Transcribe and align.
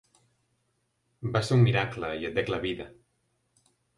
Va 1.35 1.41
ser 1.49 1.53
un 1.59 1.67
miracle 1.67 2.09
i 2.23 2.27
et 2.31 2.35
dec 2.39 2.51
la 2.55 2.61
vida. 2.65 2.91